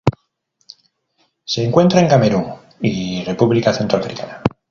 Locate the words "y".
2.81-3.23